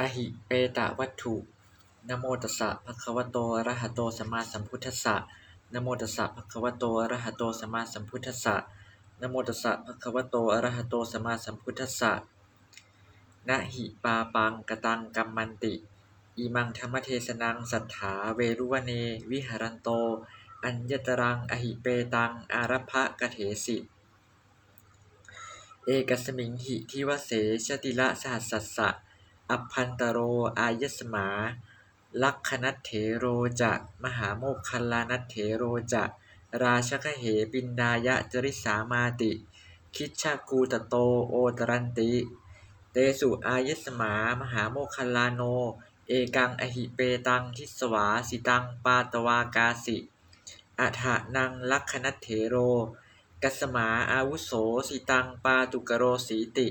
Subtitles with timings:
[0.00, 1.34] อหิเปตวัตถุ
[2.08, 5.16] นะโมตัสสะภะคะวะโต อะระหะโต สัมมาสัมพุทธัสสะ
[5.74, 8.54] นะโมตัสสะภะคะวะโต อะระหะโต สัมมาสัมพุทธัสสะ
[9.20, 12.12] นะโมตัสสะภะคะวะโต อะระหะโต สัมมาสัมพุทธัสสะ
[13.48, 15.74] นะหิปาปังกตังกัมมันติ
[16.36, 18.92] อิมังธรรมเทศนังสัทธาเวรุวเน
[19.30, 19.88] วิหารันโต
[20.64, 23.76] อัญญตรัง อหิเปตัง อารัพะกะเถสิ
[25.84, 27.30] เอกัสมิงหิทิวเส
[27.66, 28.88] ชติละสหัสสัสสะ
[29.50, 30.18] อัพพันตโร
[30.58, 31.28] อายสมา
[32.22, 33.24] ลักขณัตเถโร
[33.60, 33.72] จะ
[34.04, 36.04] มหาโมคคัลลานัตเถโรจะ
[36.62, 39.32] ราชคเหปินดายะจริสามาติ
[39.94, 40.94] คิชากูตโต
[41.28, 42.12] โอตรันติ
[42.92, 45.42] เตสุอายสมา มหาโมคคัลลาโน
[46.08, 49.96] เอกังอหิเปตังทิสวาสิตังปาตวากาสิ
[50.80, 52.56] อัฏฐานังลักขณัตเถโร
[53.42, 54.50] กัสมาอาวุโส
[54.88, 56.68] สิตังปาตุกโรสีติ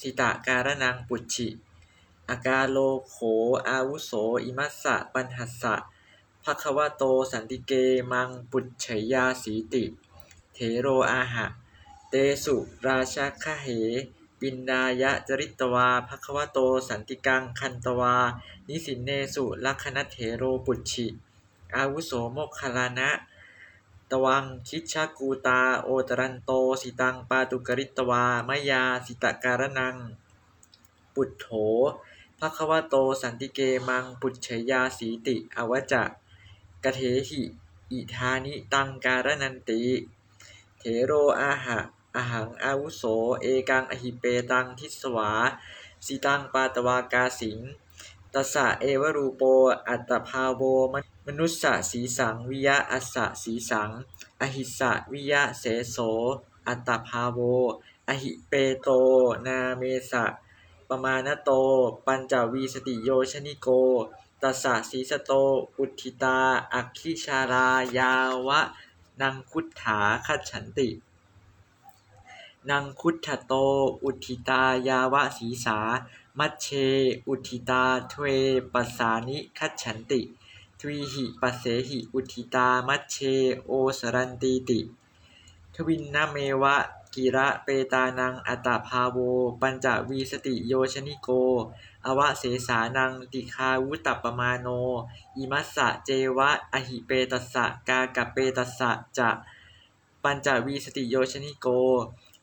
[0.00, 1.48] สิตะการนังปุจฉิ
[2.30, 3.16] อากาโลโข
[3.68, 4.12] อาวุโส
[4.44, 5.74] อิมัสสะ ปัญหัสสะ
[6.44, 7.72] ภควโต สันติเก
[8.12, 9.84] มัง ปุจฉยาสีติ
[10.54, 11.46] เทโรอาหะ
[12.08, 12.56] เตสุ
[12.86, 13.66] ราชาคเห
[14.40, 18.16] ปินดายะจริตวาภควโต สันติกัง คันตวา
[18.68, 21.06] นิสินเนสุ ลักขณเถโรปุจฉิ
[21.76, 23.10] อาวุโสโมคคลานะ
[24.10, 26.50] ตวัง คิชากูตา โอตรันโต
[26.82, 29.96] สิตัง ปาตุกริตวามายา สิตะการนัง
[31.14, 31.46] ปุถโถ
[32.40, 36.04] ภควโตสันติเกมังปุจฉยาสีติอวจะ
[36.84, 37.42] กะเทหิ
[37.92, 39.82] อิธานิตังการนันติ
[40.78, 41.78] เถโรอาหะ
[42.16, 43.02] อหังอาวุโส
[43.40, 45.30] เอกังอหิเปตังทิสวา
[46.06, 47.58] สิตังปาตวากาสิง
[48.32, 49.42] ตัสะเอวรูโป
[49.88, 50.62] อัตภาโว
[51.26, 53.90] มนุสสะสีสัง วิยะอัสสะสีสัง
[54.40, 55.96] อหิสะวิยะเสโส
[56.68, 57.38] อัตตภาโว
[58.08, 58.88] อหิเปโต
[59.46, 60.24] นาเมสะ
[60.88, 61.50] ปมาณโต
[62.06, 63.68] ปัญจวีสติโยชนิโก
[64.42, 65.32] ตัสสะสีสโต
[65.78, 66.38] อุทิตา
[66.74, 68.12] อัคคิชารายา
[68.46, 68.60] วะ
[69.20, 70.88] นังคุฏฐาคัจฉันติ
[72.70, 73.52] นังคุฏฐโต
[74.04, 75.78] อุทิตายาวะสีสา
[76.38, 76.68] มัชเช
[77.28, 78.24] อุทิตาทว
[78.72, 80.20] ปัสสานิคัจฉันติ
[80.78, 83.16] ทวีหิปัสเสหิอุทิตามัชเช
[83.64, 84.80] โอสรันตีติ
[85.74, 86.76] ทวินนเมวะ
[87.16, 89.18] กิระเปตานังอัตตภาโว
[89.60, 91.28] ปัญจวีสติโยชนิโก
[92.06, 94.68] อวะเสสานังติคาวุตตปปมาโน
[95.36, 99.30] อิมัสสะเจวะ อหิเปตัสสะกากะเปตัสสะจะ
[100.22, 101.66] ปัญจวีสติโยชนิโก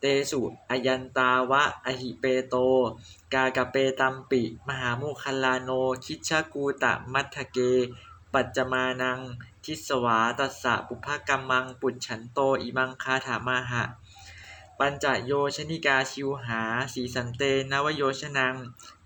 [0.00, 0.40] เตสุ
[0.70, 2.54] อยันตาวะ อหิเปโต
[3.34, 5.70] กากะเปตัมปิ มหาโมคคัลลาโน
[6.04, 7.58] คิชกูตะมัทเก
[8.34, 9.20] ปัจจมานัง
[9.64, 13.82] ทิสวาตัสสะปุพพกัมมัง ปุจฉันโต อิมังคาถามาหะ
[14.84, 16.62] ปัญจโยชนิกาชิวหา
[16.94, 18.54] สีสันเตนวโยชนัง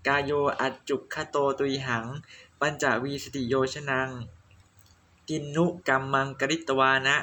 [0.07, 2.05] กาโยอัจจุคโตตุยหัง
[2.59, 4.09] ปัญจวีสติโยชนัง
[5.29, 7.15] กินนุกัมมังกริตวานะ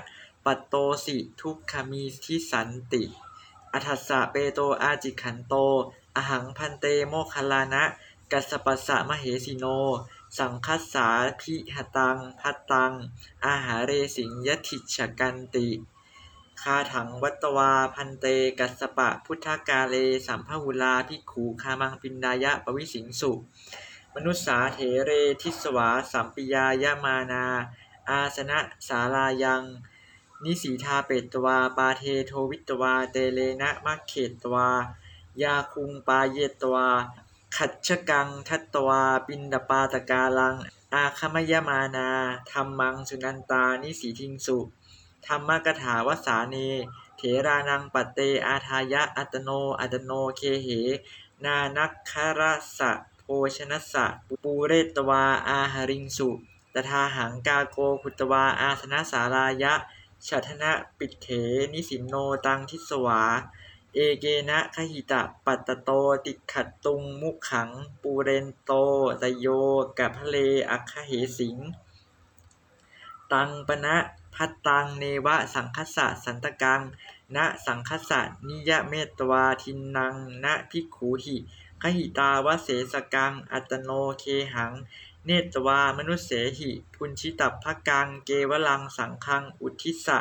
[0.44, 3.02] ปัตโตสิทุกขมีทิสันติ
[3.72, 5.54] อัฏฐสสะเปโตอาจิขันโต
[6.16, 7.84] อหังพันเตโมคลานะ
[8.32, 9.64] กัสปัสสะมเหสิโน
[10.38, 11.08] สังคัสสา
[11.40, 12.92] พิหตังพัตตัง
[13.46, 15.68] อาหาเรสิงยถิชกันติ
[16.64, 18.26] คาถังวัตวา พันเต
[18.58, 23.32] กัสสปะ พุทธกาเล สัมภหุลาภิกขูคามังปินดายะปวิสิงสุ
[24.14, 25.10] มนุสสาเถเร
[25.42, 27.44] ทิสวา สัมปิยายมานา
[28.08, 28.58] อาสนะ
[28.88, 29.62] สาลายัง
[30.44, 34.68] นิสีทาเปตวา ปาเทโทวิตวา เตเลนะมัคเขตวา
[35.42, 36.88] ยาคุงปาเยตวา
[37.56, 40.54] ขัดชะกังทัตตวา ปินดปาตกาลัง
[40.94, 42.08] อาคมยมานา
[42.50, 44.58] ธรรมังสุนันตา นิสีทิงสุ
[45.26, 46.56] ธรรมกถาวสาเน
[47.16, 50.68] เถรานังปัตเตอาทายะอัตโนอัตโนเคเห
[51.44, 52.40] นานักคาร
[52.78, 53.24] สะโภ
[53.56, 54.06] ชนัสะ
[54.42, 56.28] ปูเรตวาอาหริงสุ
[56.74, 59.74] ตถาหังกาโกคุตวาอาสนะสารายะ
[60.28, 61.28] ฉัทนะปิดเถ
[61.72, 62.14] นิสินโน
[62.46, 63.22] ตังทิสวา
[63.94, 65.90] เอเกนะขหิตะปัตตโต
[66.24, 67.68] ติขัดตุงมุขัง
[68.02, 68.70] ปูเรนโต
[69.22, 69.46] ตโย
[69.98, 70.36] กับพเล
[70.70, 71.56] อัคคเหสิง
[73.32, 73.96] ตังปณะ
[74.36, 76.80] พัตตังเนวะสังคสสะสันตกัง
[77.36, 80.14] ณสังคสสะนิยเมตวาทินัง
[80.44, 81.36] ณภิกขูหิ
[81.82, 84.72] ขหิตาวเสสกัง อัตโนเคหัง
[85.24, 90.18] เนตวามนุสเสหิพุนชิตัพพกัง เกวลังสังคัง อุทิสะ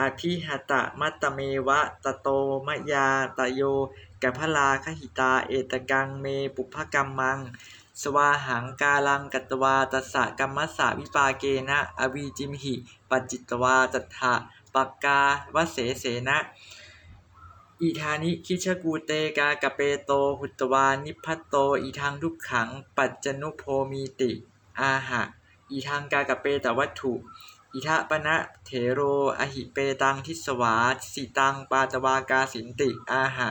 [0.00, 2.28] อภิหตะมัตเมวะตะโต
[2.66, 3.08] มยา
[3.38, 3.60] ตะโย
[4.22, 7.38] กัพลาขหิตาเอตกังเมปุพพกัมมัง
[8.02, 12.74] สวาหังกาลังกัตวาตัสสะกัมมัสสะวิปาเกนะอวีจิมหิ
[13.10, 14.34] ปัจจิตวาจัตถะ
[14.74, 15.20] ปักกา
[15.54, 16.38] วเสเสนะ
[17.82, 24.30] อิธานิคิชกูเตกากะเปโตหุตวานิพัตโตอีทางทุกขัง ปัจจนุโพมีติ
[24.80, 25.22] อาหะ
[25.70, 27.14] อีทางกากะเปตวัตถุ
[27.74, 29.00] อิทะปณะเถโร
[29.38, 30.74] อหิเปตังทิสวา
[31.12, 33.48] สิตังปาตวากาสินติ อาหะ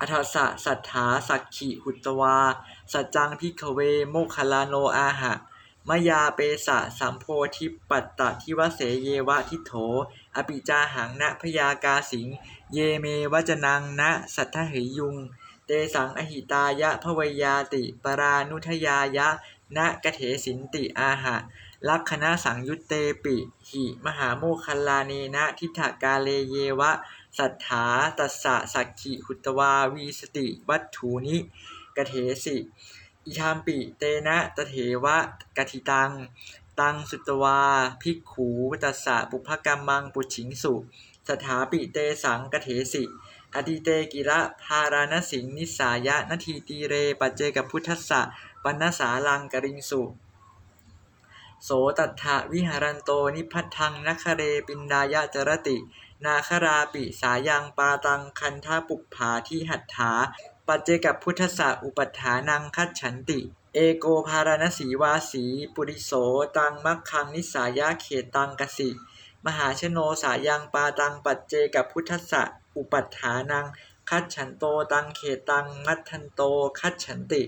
[0.00, 2.38] อัฏฐสะสัทธาสักขิหุตวา
[2.92, 5.32] สัจจังพิกเว โมคลาโนอาหะ
[5.88, 7.24] มยาเปสะสัมโพ
[7.56, 9.72] ธิปัตตะทิวเสเยวะทิโถ
[10.36, 12.28] อปิจาหังนะพยากาสิง
[12.72, 15.16] เยเมวจนังนะสัทธเหยุง
[15.66, 19.28] เตสังอหิตายะภวยาติ ปรานุทยายะ
[19.76, 21.36] นะกะเถสินติอาหะ
[21.88, 22.92] ลักขณะสังยุตเต
[23.24, 23.36] ปิ
[23.68, 26.92] หิ มหาโมคัลลาเนนะทิฏฐกาเลเยวะ
[27.38, 27.86] สัทธา
[28.18, 31.38] ตัสสะสักขิหุตวาวีสติ วัตถุนิ
[31.96, 32.56] กเถสิ
[33.26, 35.16] อิธามปิเตนะตเถวะ
[35.56, 36.10] กทิตัง
[36.80, 37.60] ตังสุตวา
[38.02, 38.48] ภิกขู
[38.82, 40.74] ตัสสะปุพกรรมังปุฉิงสุ
[41.28, 43.02] สถาปิเตสังกเถสิ
[43.54, 48.20] อดิเตกิระพารานสิงนิสายะนาทีตีเรปัจเจกับพุทธัสสะ
[48.64, 50.02] ปันนสาลังกริงสุ
[51.64, 55.76] โสตัทธะวิหารันโตนิพัทธังนัคเรปินดายะจรติ
[56.24, 60.12] นาคราปิสายังปาตังคันทาปุปภาที่หัตถา
[60.66, 63.40] ปัจเจกับพุทธสะอุปัฏฐานังคัจฉันติ
[63.74, 65.44] เอโกภารณสีวาสี
[65.74, 66.12] ปุริโส
[66.56, 68.06] ตังมัคคังนิสายะเข
[68.36, 68.90] ตังกสิ
[69.46, 72.42] มหาชโนสายังปาตังปัจเจกับพุทธสะ
[72.76, 73.66] อุปัฏฐานัง
[74.10, 75.20] คัจฉันโตตังเข
[75.50, 76.40] ตังมัททันโต
[76.80, 77.42] คัจฉันติ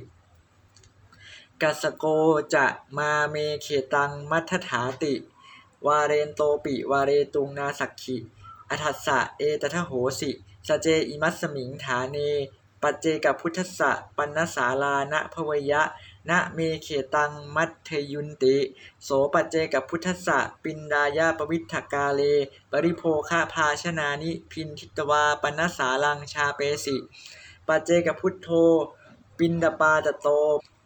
[1.62, 2.04] กัสโก
[2.54, 2.66] จะ
[2.98, 5.14] มาเมเขตังมัทถาติ
[5.86, 8.16] วาเรนโตปิวาเรตุงนาสักขิ
[8.70, 10.30] อัฏฐสะเอตทะโหสิ
[10.66, 12.16] สเจอิมัสมิงฐาเน
[12.82, 15.82] ปัจเจกับพุทธสะปันนสาลานะภวยะ
[16.28, 18.56] นะเมเขตังมัทเทยุนติ
[19.04, 22.20] โสปัจเจกับพุทธสะปินดายาปวิทกาเล
[22.70, 26.96] ปริโภคาภาชนานิพินทิตวาปันนสาลังชาเปสิ
[27.66, 28.48] ปัจเจกับพุทโธ
[29.38, 30.28] ปินดาปาตโต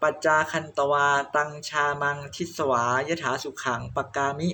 [0.02, 4.50] ปัจจาคันตวา ตังชามังทิสวายถาสุขังปกามิ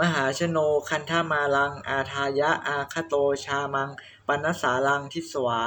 [0.00, 0.58] มหาชโน
[0.88, 3.14] คันธามาลัง อาทายะอาคโต
[3.44, 3.90] ชามัง
[4.26, 5.60] ปนนสาลังทิสวา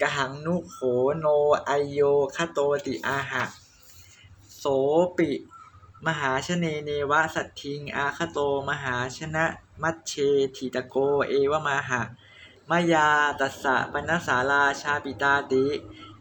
[0.00, 0.76] กหังนุโข
[1.18, 1.26] โน
[1.66, 2.00] ไอโย
[2.36, 3.44] คโตติอาหะ
[4.56, 4.64] โส
[5.16, 5.30] ปิ
[6.06, 8.38] มหาชเนเนวะสัตทิง อาคโต
[8.68, 9.44] มหาชนะ
[9.82, 10.12] มัชเช
[10.56, 10.96] ทิตโก
[11.28, 12.02] เอวมาหะ
[12.70, 13.08] มายา
[13.40, 15.66] ตัสสะปนสาราชาปิตาติ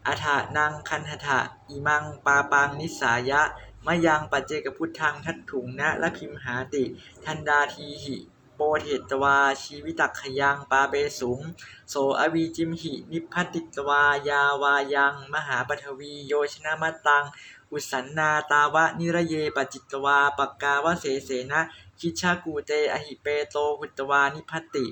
[0.08, 0.26] อัฏฐ
[0.58, 1.40] นังคันหทะ
[1.70, 3.42] อิมังปาปังนิสายะ
[3.86, 6.84] มะยังปัจเจกพุทธังทัตถุงนะละพิมหาติ
[7.26, 8.18] ทันดาทีหิ
[8.56, 11.40] โปเทตวาชีวิตักขยังปาเปสุง
[11.90, 17.26] โสอวีจิมหิ นิพพติตวายาวายัง มหาปฐวีโยชนะมตตัง
[17.72, 21.62] อุสันนาตาวะนิระเยปจิตตวาปกกาวะเสเสนะ
[22.00, 24.86] คิชากูเตอหิเปโตหุตวานิพัติ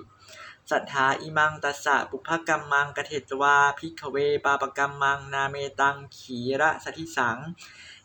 [0.71, 7.37] สัทธาอิมังตัสสะปุพกรรมังกเทตวาพิกขเวปาปกรรมังนาเมตังขีระสทิสัง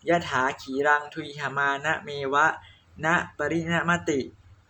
[0.09, 2.47] ยะถาขีรังทุยหามานะเมวะ
[3.05, 4.21] นะปริณมติ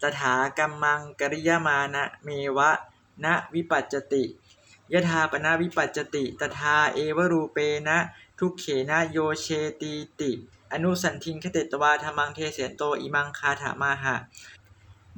[0.03, 2.71] ตถากัมมังกริยามานะเมวะ
[3.25, 4.25] นะวิปัจจติ
[4.93, 7.59] ยะถาปนาวิปัจจติตถาเอวรูเป
[7.89, 7.99] นะ
[8.39, 9.47] ทุกเขนะโยเช
[9.81, 10.33] ตีติ
[10.73, 14.17] อนุสันทิงคเตตวาธรรมังเทเสนโตอิมังคาถามาหะ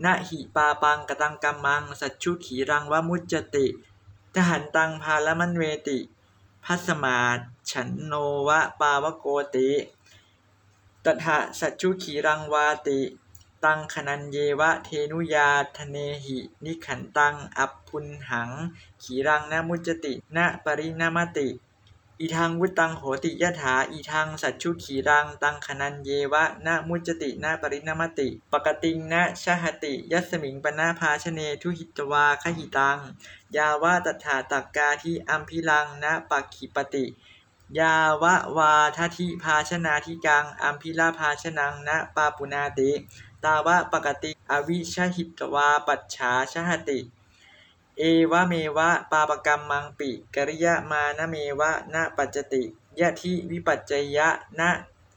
[0.05, 3.67] นะหิปาปังกตังกัมมัง สัจชุขีรังวมุจจติ
[4.35, 5.99] ทหันตังพาลมันเวติ
[6.65, 7.19] พัสมา
[7.71, 8.12] ฉันโน
[8.49, 9.70] วะปาวโกติ
[11.05, 13.01] ตถะสัจชุขีรังวาติ
[13.65, 18.51] ตังขนันเยวะเทนุยาทเนหิ นิขันตัง อัปพุนหัง
[19.03, 21.49] ขีรังนะมุจจติ นะปรินามติ
[22.20, 32.98] อีทางวุตังโหติยะถา อีทางสัจชุขีรัง ตังขนันเยวะนะมุจตินะปรินามติ ปกติงนะชหติ ยัสมิงปนาภาชเนทุหิตวาคหิตัง
[33.56, 37.06] ยาวะตถาตักกาที่อัมพิลังนะปักขิปติ
[37.79, 42.91] ยาวะวาททิภาชนาธิกัง อัมพิลาภาชนังนะปาปุนาติ
[43.44, 47.01] ตาวะปกติ อวิชหิตวาปัจฉาชหติ
[47.98, 52.62] เอวะเมวะ ปาปกรรมมังปิกริยามานะเมวะนะปัจจติ
[53.00, 54.28] ยะทิวิปัจจยะ
[54.60, 54.70] นะ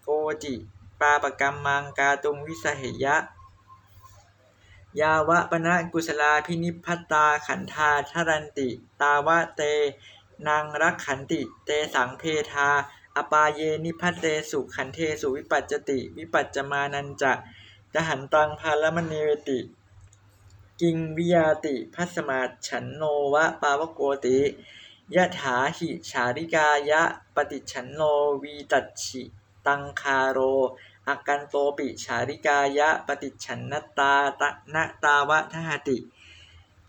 [0.03, 0.09] โก
[0.43, 0.53] จิ
[1.00, 3.15] ปาปกรรมมังกาตุงวิสเหยะ
[5.00, 8.69] ยาวะปนะกุศลาพินิพัตตาขันธาทรันติ
[9.01, 9.61] ตาวะเต
[10.47, 12.69] นางรักขันติ เตสังเพทา
[13.15, 17.33] อปาเยนิพัตเตสุขันเทสุวิปัจจติ วิปัจจมานันจะ
[17.93, 19.59] กหันตังพาลมณีเวติ
[20.81, 24.39] กิงวิยาติพัสมาฉันโนวะปาวโกติ
[25.15, 27.01] ยะถาหิชาริกายะ
[27.35, 28.01] ปฏิฉันโน
[28.43, 29.23] วีตัชิ
[29.67, 30.39] ตังคาโร
[31.07, 35.97] อากันโตปิชาริกายะปฏิฉันนตตาตะนะตาวะทหติ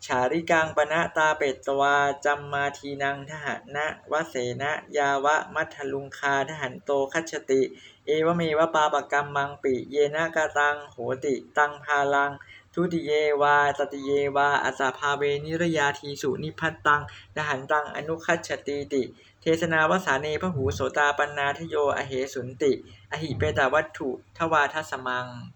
[0.06, 7.62] ฉาริกังปณะตาเปตตวาจัมมาทีนังทหนะวะเสนะยาวะมัทธลุงคาทหันโตคัจฉติ
[8.06, 12.32] เอวเมวะปาปกัมมังปิ เยนะกะตังโหติ ตังพาลัง
[12.75, 13.11] ทุติเย
[13.43, 17.02] วาตติเยวาอัสาภาเวนิรยาทีสุนิพัตตัง
[17.37, 19.02] นหันตังอนุคัจฉตีติ
[19.43, 22.73] เทศนาวสาเนพหูโสตาปันนาทโยอเหสุนติ
[23.12, 25.26] อหิเปตาวัตถุทวาทัสมัง